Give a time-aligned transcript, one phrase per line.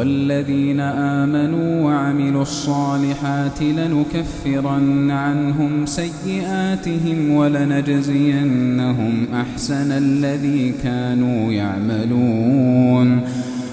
[0.00, 13.20] والذين آمنوا وعملوا الصالحات لنكفرن عنهم سيئاتهم ولنجزينهم أحسن الذي كانوا يعملون.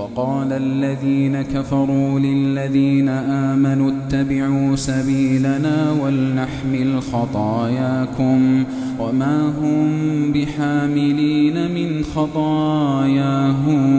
[0.00, 8.64] وقال الذين كفروا للذين آمنوا اتبعوا سبيلنا ولنحمل خطاياكم
[9.00, 9.88] وما هم
[10.32, 13.90] بحاملين من خطاياهم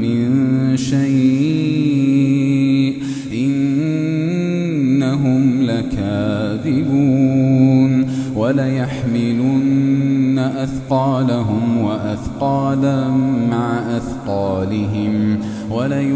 [0.00, 2.14] من شيء
[3.32, 4.42] إنهم
[5.62, 7.34] لكاذبون
[8.36, 13.13] وليحملن أثقالهم وأثقالا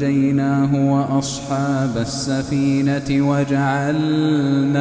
[0.00, 4.80] فأنجيناه وأصحاب السفينة وجعلناها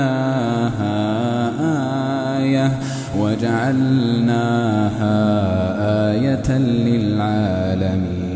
[2.39, 2.79] آية
[3.19, 4.39] وجعلناها
[6.11, 8.29] آية للعالمين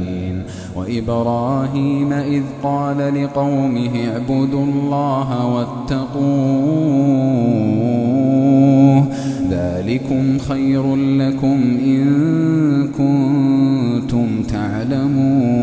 [0.76, 6.54] وإبراهيم إذ قال لقومه اعبدوا الله واتقوه
[9.50, 12.08] ذلكم خير لكم إن
[12.88, 15.63] كنتم تعلمون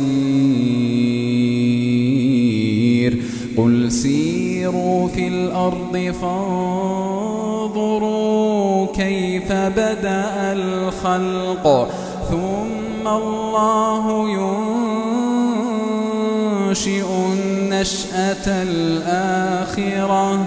[3.57, 7.67] قل سيروا في الأرض فانظروا
[8.87, 11.89] كيف بدأ الخلق.
[12.31, 14.29] ثم الله
[16.71, 20.47] ينشئ النشأة الآخرة.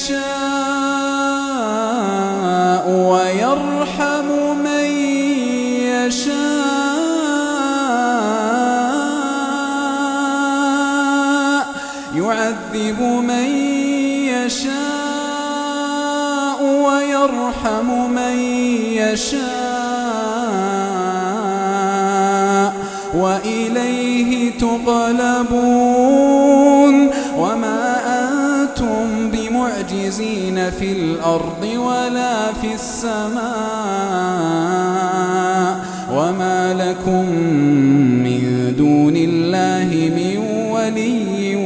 [0.00, 0.20] يشاء
[2.88, 4.28] ويرحم
[4.64, 4.86] من
[5.84, 6.40] يشاء
[12.14, 13.48] يعذب من
[14.32, 14.90] يشاء
[16.62, 18.36] ويرحم من
[18.96, 19.50] يشاء
[23.14, 26.00] وإليه تقلبون.
[27.38, 27.79] وما
[28.80, 33.40] أنتم بمعجزين في الأرض ولا في السماء
[36.12, 37.30] وما لكم
[38.24, 40.36] من دون الله من
[40.72, 41.56] ولي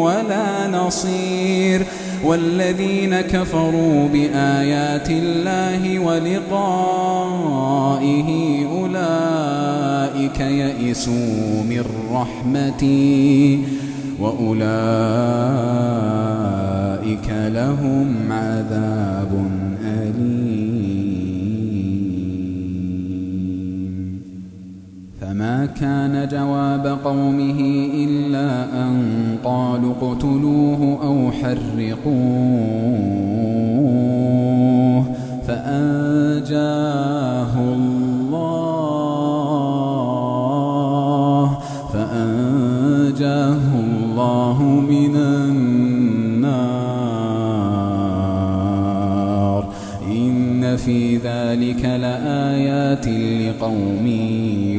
[0.00, 1.86] ولا نصير
[2.24, 7.48] والذين كفروا بآيات الله ولقائه
[8.66, 13.58] أولئك يئسوا من رحمتي
[14.20, 15.58] وأولئك
[17.30, 19.50] لهم عذاب
[19.84, 21.18] أليم
[25.20, 29.02] فما كان جواب قومه إلا أن
[29.44, 32.58] قالوا اقتلوه أو حرقوه
[35.46, 37.17] فأنجاه
[50.88, 53.06] في ذلك لآيات
[53.48, 54.06] لقوم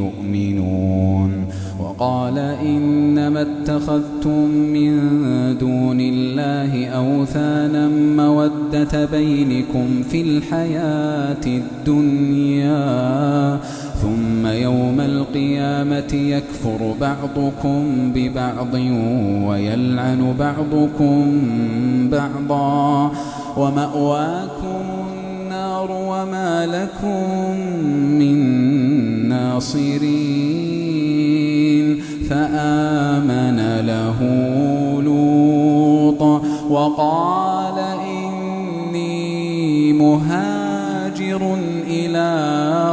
[0.01, 1.45] يؤمنون.
[1.79, 4.91] وقال إنما اتخذتم من
[5.57, 12.79] دون الله أوثانا مودة بينكم في الحياة الدنيا
[14.01, 18.73] ثم يوم القيامة يكفر بعضكم ببعض
[19.47, 21.39] ويلعن بعضكم
[22.11, 23.11] بعضا.
[23.57, 24.69] ومأواكم
[25.80, 27.60] النار وما لكم
[28.20, 28.38] من
[29.30, 30.00] ناصرين.
[32.30, 34.20] فآمن له
[35.02, 36.22] لوط
[36.70, 42.30] وقال إني مهاجر إلى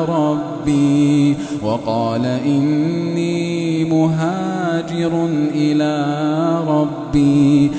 [0.09, 1.37] ربي.
[1.63, 5.95] وقال إني مهاجر إلى
[6.69, 7.71] ربي.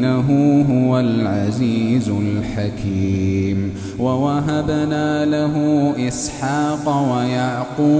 [0.00, 3.74] إنه هو العزيز الحكيم.
[3.98, 5.54] ووهبنا له
[6.08, 7.90] إسحاق ويعقوب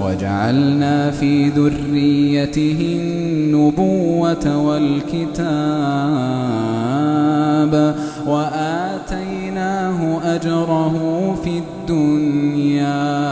[0.00, 5.36] وجعلنا في ذريته النبوة والكتاب
[8.26, 9.98] وآتيناه
[10.34, 10.94] أجره
[11.44, 13.26] في الدنيا.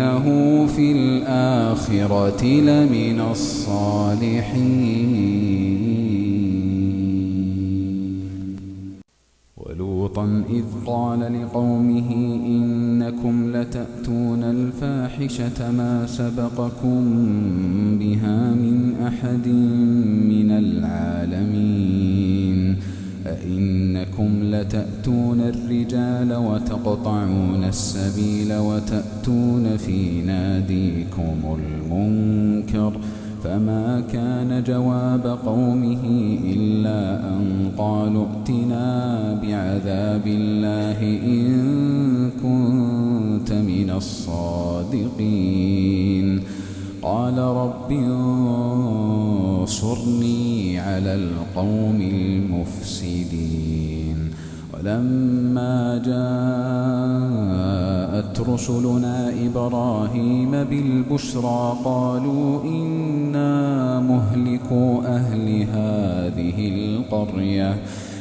[0.00, 5.10] وإنه في الآخرة لمن الصالحين.
[9.56, 12.10] ولوطا إذ قال لقومه
[12.46, 17.00] إنكم لتأتون الفاحشة ما سبقكم
[18.00, 19.48] بها من أحد
[20.32, 21.69] من العالمين.
[23.42, 32.92] أئنكم لتأتون الرجال وتقطعون السبيل وتأتون في ناديكم المنكر
[33.44, 36.04] فما كان جواب قومه
[36.44, 45.20] إلا أن قالوا ائتنا بعذاب الله إن كنت من الصادقين.
[47.02, 47.92] قال رب
[49.70, 53.50] انصرني على القوم المفسدين.
[54.74, 55.98] ولما
[58.10, 67.76] جاءت رسلنا إبراهيم بالبشرى قالوا إنا مهلكو أهل هذه القرية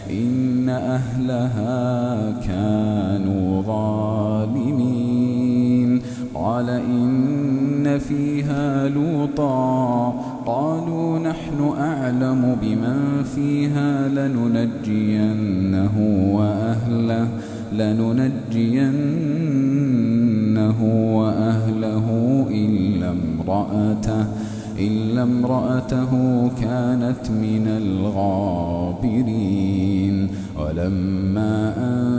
[0.09, 5.09] إن أهلها كانوا ظالمين.
[6.35, 10.09] قال إن فيها لوطا
[10.45, 15.95] قالوا نحن أعلم بمن فيها لننجينه
[16.35, 17.27] وأهله
[17.73, 18.39] لننجينه
[21.17, 22.07] وأهله
[22.51, 24.25] إلا امرأته
[24.79, 26.11] إلا امرأته
[26.61, 28.69] كانت من الغابرين.
[30.59, 32.18] ولما أن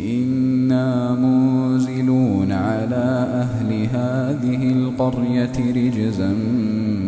[0.00, 6.28] إنا منزلون على أهل هذه القرية رجزا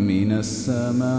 [0.07, 1.13] من السماء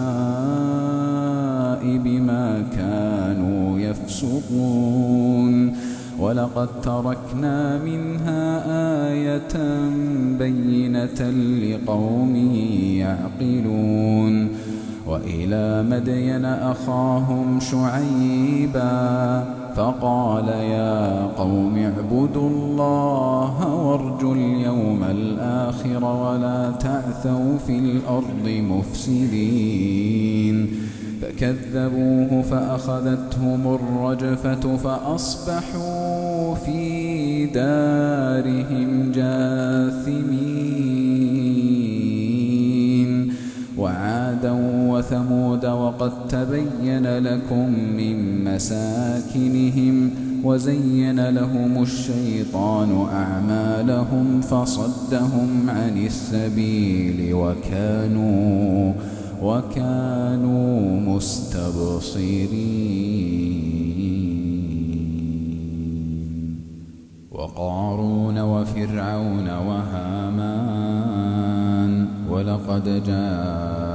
[1.98, 5.74] بما كانوا يفسقون
[6.20, 8.64] ولقد تركنا منها
[9.12, 9.56] آية
[10.40, 11.32] بينة
[11.64, 12.36] لقوم
[12.98, 14.48] يعقلون
[15.08, 27.80] وإلى مدين أخاهم شعيبا فقال يا قوم اعبدوا الله وارجوا اليوم الآخر ولا تعثوا في
[27.80, 30.70] الأرض مفسدين.
[31.22, 40.93] فكذبوه فأخذتهم الرجفة فأصبحوا في دارهم جاثمين.
[45.04, 50.10] وثمود وقد تبين لكم من مساكنهم
[50.44, 58.94] وزين لهم الشيطان أعمالهم فصدهم عن السبيل وكانوا
[59.42, 62.54] وكانوا مستبصرين.
[67.32, 70.94] وقارون وفرعون وهامان
[72.30, 73.93] ولقد جاءهم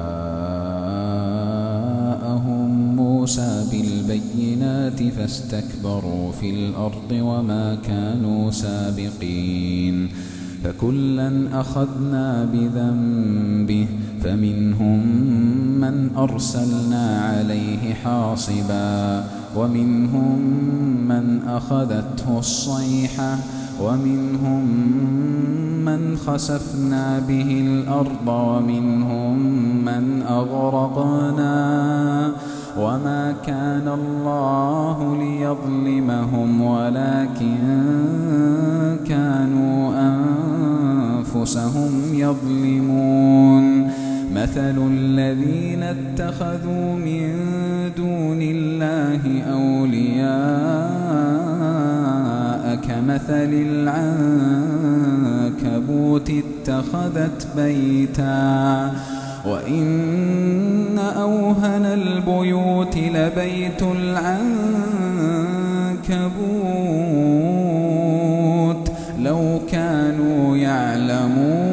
[3.29, 10.09] موسى بالبينات فاستكبروا في الأرض وما كانوا سابقين
[10.65, 13.87] فكلا أخذنا بذنبه
[14.23, 15.07] فمنهم
[15.81, 19.25] من أرسلنا عليه حاصبا
[19.57, 20.39] ومنهم
[21.09, 23.39] من أخذته الصيحة
[23.83, 24.65] ومنهم
[25.85, 29.39] من خسفنا به الأرض ومنهم
[29.85, 31.49] من أغرقنا
[32.77, 37.59] وما كان الله ليظلمهم ولكن
[39.09, 39.93] كانوا
[41.35, 43.89] أنفسهم يظلمون
[44.35, 47.33] مثل الذين اتخذوا من
[47.97, 50.89] دون الله أولياء
[52.77, 53.53] كمثل
[55.49, 58.93] العنكبوت اتخذت بيتا
[59.49, 64.49] وإن أوهن البيوت لبيت العنكبوت
[69.19, 71.68] لو كانوا يعلمون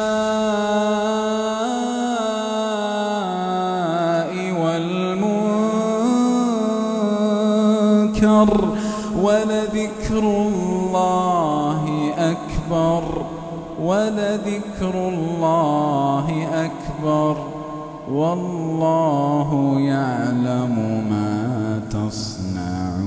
[8.43, 8.77] النار
[9.21, 13.25] ولذكر الله أكبر
[13.81, 17.37] ولذكر الله أكبر.
[18.11, 20.75] والله يعلم
[21.09, 23.05] ما تصنعون.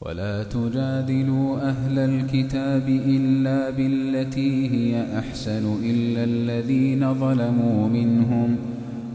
[0.00, 8.87] ولا تجادلوا أهل الكتاب إلا بالتي هي أحسن إلا الذين ظلموا منهم ۖ.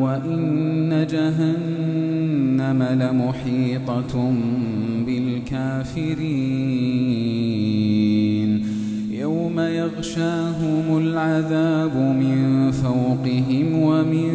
[0.00, 4.32] وإن جهنم لمحيطة
[5.08, 6.18] الكافرين
[9.10, 14.30] يوم يغشاهم العذاب من فوقهم ومن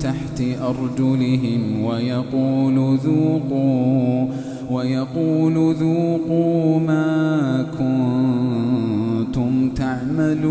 [0.00, 4.26] تحت أرجلهم ويقول ذوقوا
[4.70, 10.46] ويقول ذوقوا ما كنتم تعملون.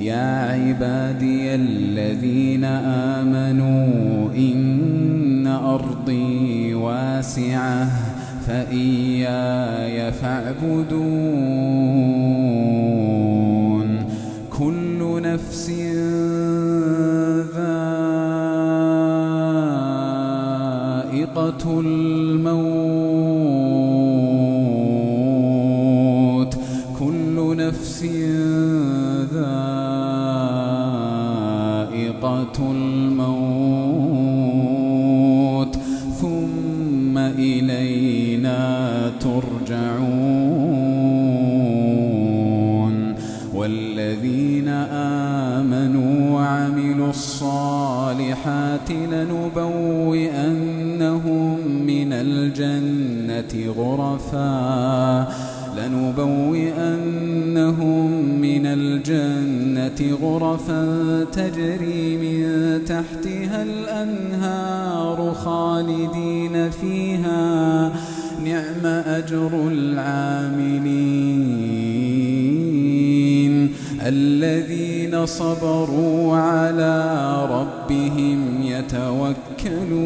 [0.00, 7.88] يا عبادي الذين آمنوا إن أرضي واسعة
[8.46, 11.40] فإياي فاعبدون.
[14.58, 15.70] كل نفس
[21.50, 21.82] ذائقة
[52.20, 55.28] الجنة غرفا
[55.76, 57.20] لنبوئنهم
[58.40, 60.84] من الجنة غرفا
[61.32, 62.40] تجري من
[62.84, 67.92] تحتها الأنهار خالدين فيها.
[68.44, 71.20] نعم أجر العاملين
[74.06, 78.62] الذين صبروا على ربهم
[79.60, 80.00] يتوكلون.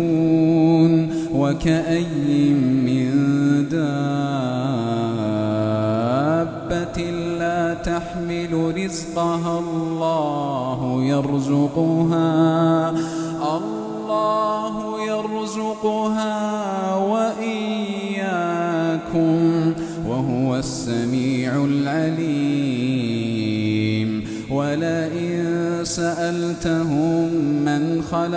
[1.34, 2.54] وكأي
[2.86, 3.10] من
[3.68, 3.84] دابة
[7.38, 12.90] لا تحمل رزقها الله يرزقها.
[13.56, 14.63] الله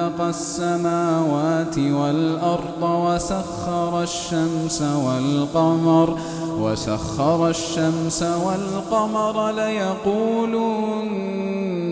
[0.07, 6.17] خلق السماوات والأرض وسخر الشمس والقمر
[6.59, 10.59] وسخر الشمس والقمر ليقولن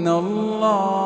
[0.08, 1.02] الله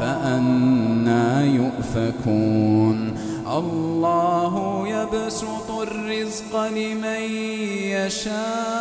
[0.00, 3.16] فأنا يؤفكون
[3.52, 7.20] الله يبسط الرزق لمن
[7.96, 8.75] يشاء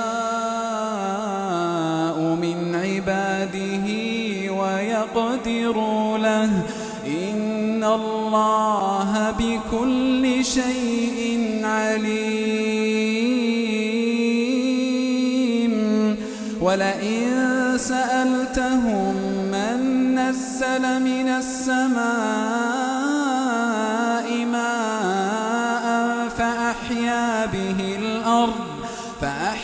[5.25, 5.77] ويقدر
[6.17, 6.49] له.
[7.07, 12.95] إن الله بكل شيء عليم.
[16.61, 17.31] ولئن
[17.77, 19.15] سألتهم
[19.51, 22.74] من نزل من السماء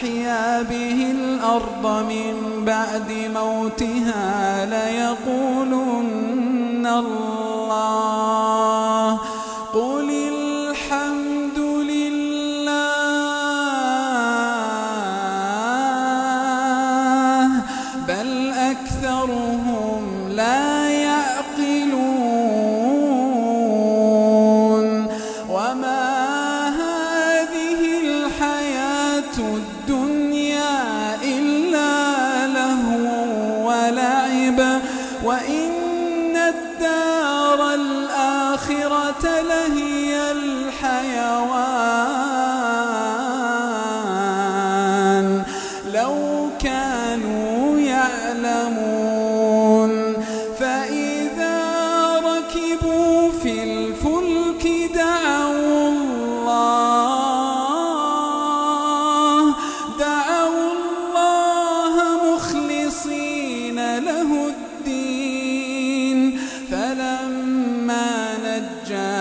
[0.01, 6.07] فأحيا به الأرض من بعد موتها ليقولن
[6.87, 8.39] الله.
[9.73, 12.21] قل الحمد لله
[18.07, 20.80] بل أكثرهم لا
[64.05, 66.39] له الدين.
[66.71, 69.20] فلما نجاهم